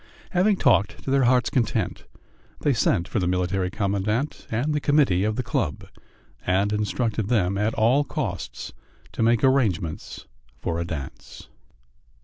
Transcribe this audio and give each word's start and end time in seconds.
Having 0.31 0.55
talked 0.55 1.03
to 1.03 1.11
their 1.11 1.25
hearts' 1.25 1.51
content, 1.51 2.05
they 2.61 2.73
sent 2.73 3.07
for 3.07 3.19
the 3.19 3.27
Military 3.27 3.69
Commandant 3.69 4.47
and 4.49 4.73
the 4.73 4.79
committee 4.79 5.23
of 5.23 5.35
the 5.35 5.43
club, 5.43 5.87
and 6.43 6.73
instructed 6.73 7.27
them 7.27 7.55
at 7.55 7.75
all 7.75 8.03
costs 8.03 8.73
to 9.11 9.21
make 9.21 9.43
arrangements 9.43 10.25
for 10.57 10.79
a 10.79 10.85
dance. 10.85 11.49